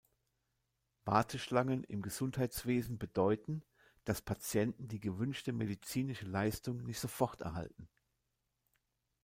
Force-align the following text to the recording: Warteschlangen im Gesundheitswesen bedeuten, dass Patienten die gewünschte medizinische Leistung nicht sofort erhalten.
Warteschlangen 1.05 1.83
im 1.83 2.01
Gesundheitswesen 2.01 2.97
bedeuten, 2.97 3.61
dass 4.03 4.19
Patienten 4.23 4.87
die 4.87 4.99
gewünschte 4.99 5.53
medizinische 5.53 6.25
Leistung 6.25 6.77
nicht 6.77 6.99
sofort 6.99 7.41
erhalten. 7.41 7.87